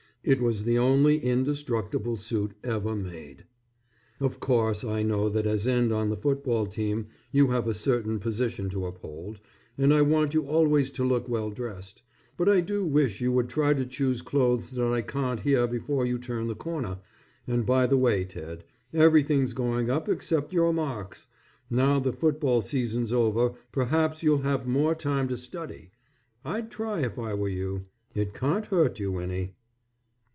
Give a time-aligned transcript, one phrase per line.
[0.23, 3.45] It was the only indestructible suit ever made.
[4.19, 8.19] Of course I know that as end on the football team you have a certain
[8.19, 9.41] position to uphold,
[9.79, 12.03] and I want you always to look well dressed;
[12.37, 16.05] but I do wish you would try to choose clothes that I can't hear before
[16.05, 16.99] you turn the corner,
[17.47, 18.63] and by the way Ted,
[18.93, 21.29] everything's going up except your marks.
[21.67, 25.89] Now the football season's over perhaps you'll have more time to study.
[26.45, 29.55] I'd try if I were you, it can't hurt you any.